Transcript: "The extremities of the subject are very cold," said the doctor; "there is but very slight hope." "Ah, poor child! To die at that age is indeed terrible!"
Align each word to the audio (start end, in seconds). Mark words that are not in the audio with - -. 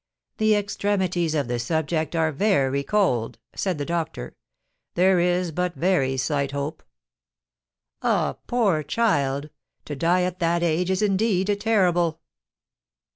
"The 0.37 0.55
extremities 0.55 1.35
of 1.35 1.47
the 1.47 1.59
subject 1.59 2.15
are 2.15 2.31
very 2.31 2.81
cold," 2.81 3.37
said 3.55 3.77
the 3.77 3.85
doctor; 3.85 4.35
"there 4.95 5.19
is 5.19 5.51
but 5.51 5.75
very 5.75 6.17
slight 6.17 6.53
hope." 6.53 6.81
"Ah, 8.01 8.37
poor 8.47 8.81
child! 8.81 9.51
To 9.85 9.95
die 9.95 10.23
at 10.23 10.39
that 10.39 10.63
age 10.63 10.89
is 10.89 11.03
indeed 11.03 11.55
terrible!" 11.59 12.19